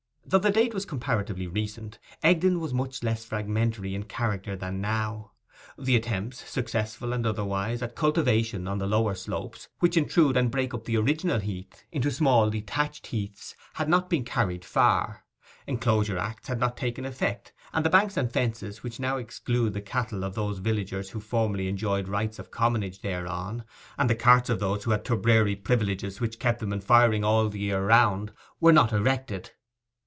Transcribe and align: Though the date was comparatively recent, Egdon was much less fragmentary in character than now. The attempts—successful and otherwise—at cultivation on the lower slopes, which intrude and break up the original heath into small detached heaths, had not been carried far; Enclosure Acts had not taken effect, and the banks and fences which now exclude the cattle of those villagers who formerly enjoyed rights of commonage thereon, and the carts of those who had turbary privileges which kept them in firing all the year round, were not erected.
Though 0.23 0.39
the 0.39 0.49
date 0.51 0.73
was 0.73 0.85
comparatively 0.85 1.45
recent, 1.45 1.99
Egdon 2.23 2.61
was 2.61 2.73
much 2.73 3.03
less 3.03 3.25
fragmentary 3.25 3.93
in 3.93 4.03
character 4.03 4.55
than 4.55 4.79
now. 4.79 5.33
The 5.77 5.97
attempts—successful 5.97 7.11
and 7.11 7.25
otherwise—at 7.25 7.97
cultivation 7.97 8.65
on 8.65 8.77
the 8.77 8.87
lower 8.87 9.13
slopes, 9.13 9.67
which 9.79 9.97
intrude 9.97 10.37
and 10.37 10.49
break 10.49 10.73
up 10.73 10.85
the 10.85 10.95
original 10.95 11.41
heath 11.41 11.83
into 11.91 12.09
small 12.09 12.49
detached 12.49 13.07
heaths, 13.07 13.57
had 13.73 13.89
not 13.89 14.09
been 14.09 14.23
carried 14.23 14.63
far; 14.63 15.25
Enclosure 15.67 16.17
Acts 16.17 16.47
had 16.47 16.61
not 16.61 16.77
taken 16.77 17.03
effect, 17.03 17.51
and 17.73 17.83
the 17.85 17.89
banks 17.89 18.15
and 18.15 18.31
fences 18.31 18.83
which 18.83 19.01
now 19.01 19.17
exclude 19.17 19.73
the 19.73 19.81
cattle 19.81 20.23
of 20.23 20.33
those 20.35 20.59
villagers 20.59 21.09
who 21.09 21.19
formerly 21.19 21.67
enjoyed 21.67 22.07
rights 22.07 22.39
of 22.39 22.51
commonage 22.51 23.01
thereon, 23.01 23.65
and 23.97 24.09
the 24.09 24.15
carts 24.15 24.49
of 24.49 24.61
those 24.61 24.85
who 24.85 24.91
had 24.91 25.03
turbary 25.03 25.57
privileges 25.57 26.21
which 26.21 26.39
kept 26.39 26.59
them 26.61 26.71
in 26.71 26.79
firing 26.79 27.25
all 27.25 27.49
the 27.49 27.59
year 27.59 27.85
round, 27.85 28.31
were 28.61 28.71
not 28.71 28.93
erected. 28.93 29.51